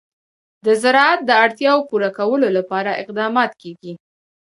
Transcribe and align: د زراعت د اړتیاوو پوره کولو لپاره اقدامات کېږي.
د 0.65 0.67
زراعت 0.81 1.19
د 1.25 1.31
اړتیاوو 1.43 1.87
پوره 1.89 2.09
کولو 2.17 2.47
لپاره 2.57 2.97
اقدامات 3.01 3.51
کېږي. 3.61 3.93